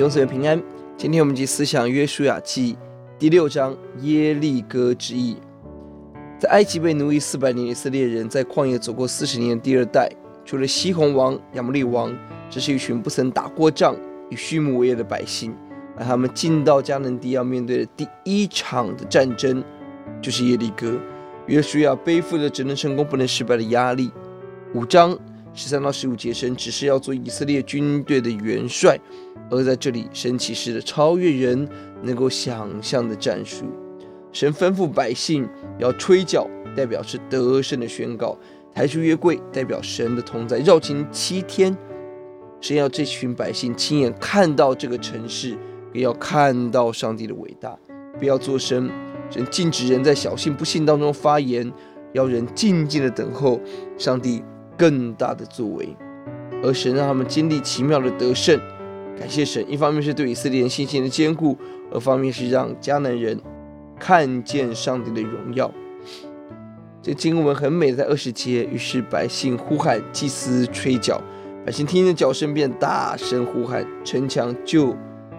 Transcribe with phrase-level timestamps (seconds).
[0.00, 0.58] 弟兄姊妹平安。
[0.96, 2.74] 今天我们继思想约书亚记
[3.18, 5.36] 第六章耶利哥之役。
[6.38, 9.62] 在埃及被奴役四百年，以色列人在旷野走过四十年的。
[9.62, 10.10] 第二代
[10.42, 12.16] 除了西宏王、亚摩利王，
[12.48, 13.94] 这是一群不曾打过仗、
[14.30, 15.54] 以畜牧为业的百姓。
[15.98, 19.62] 而他们进到迦南地要面对的第一场的战争，
[20.22, 20.98] 就是耶利哥。
[21.44, 24.10] 约书亚背负着只能成功不能失败的压力。
[24.72, 25.14] 五章。
[25.52, 28.98] 十三到十五节，神只是要做以色列军队的元帅，
[29.50, 31.68] 而在这里，神启示了超越人
[32.02, 33.64] 能够想象的战术。
[34.32, 38.38] 神吩咐百姓要吹角，代表是得胜的宣告；
[38.72, 40.58] 抬出约柜，代表神的同在。
[40.58, 41.76] 绕行七天，
[42.60, 45.58] 神要这群百姓亲眼看到这个城市，
[45.92, 47.76] 也要看到上帝的伟大。
[48.20, 48.88] 不要作声，
[49.28, 51.72] 神禁止人在小信不信当中发言，
[52.12, 53.60] 要人静静的等候
[53.98, 54.44] 上帝
[54.80, 55.94] 更大的作为，
[56.62, 58.58] 而神让他们经历奇妙的得胜，
[59.14, 59.62] 感谢神。
[59.70, 61.54] 一方面是对以色列人信心的坚固，
[61.92, 63.38] 二方面是让迦南人
[63.98, 65.70] 看见上帝的荣耀。
[67.02, 71.20] 这经文很美，在二十节，于是百姓呼喊，祭司吹角，
[71.66, 74.96] 百姓听见角声便大声呼喊，城墙就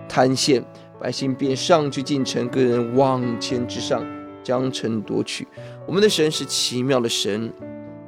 [0.08, 0.64] 坍陷，
[1.00, 4.06] 百姓便上去进城，各人往前之上，
[4.44, 5.48] 将城夺取。
[5.88, 7.52] 我们的神是奇妙的神。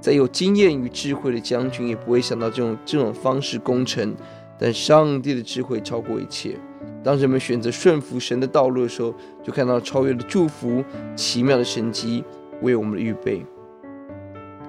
[0.04, 4.14] 再有经验与智慧的将军也不会想到这种这种方式攻城，
[4.60, 6.58] 但上帝的智慧超过一切。
[7.02, 10.84] 当人们选择顺服神的道路的时候，就看到超越的祝福、
[11.16, 12.22] 奇妙的神迹
[12.62, 13.46] 为我们预备。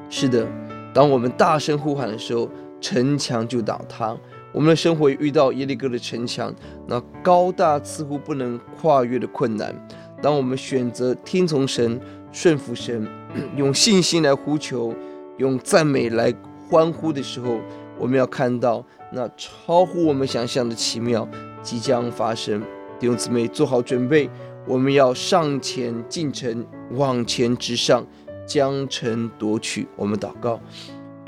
[0.09, 0.47] 是的，
[0.95, 2.49] 当我们大声呼喊的时候，
[2.81, 4.17] 城墙就倒塌。
[4.53, 6.55] 我们的生活遇到耶利哥的城墙，
[6.87, 9.75] 那高大似乎不能跨越的困难。
[10.23, 13.05] 当我们选择听从神、顺服神，
[13.57, 14.95] 用信心来呼求。
[15.39, 16.33] 用赞美来
[16.69, 17.59] 欢呼的时候，
[17.99, 21.29] 我们要看到那超乎我们想象的奇妙
[21.63, 22.63] 即将发生。
[23.01, 24.31] 弟兄姊妹，做好准备，
[24.67, 28.07] 我们要上前进城，往前直上，
[28.47, 29.87] 将城夺取。
[29.97, 30.61] 我们祷告，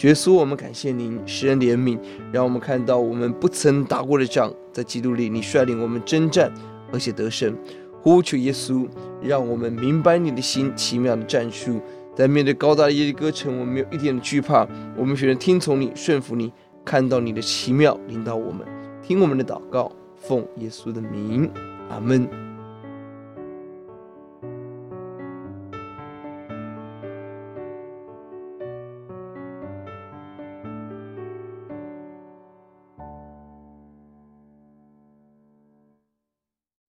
[0.03, 1.99] 耶稣，我们感谢您，使人怜悯，
[2.33, 6.53] 让我们看到我们不曾打过的仗，在基督里，你率领我们征战，
[6.93, 7.55] 而且得胜。
[8.01, 8.87] 呼求耶稣，
[9.21, 11.81] 让我们明白你的心，奇妙的战术。
[12.17, 14.67] 在面对高大的耶利哥城，我们没有一点的惧怕。
[14.97, 16.51] 我们选择听从你，顺服你，
[16.83, 18.67] 看到你的奇妙领导我们。
[19.03, 21.51] 听我们的祷告，奉耶稣的名，
[21.91, 22.46] 阿门。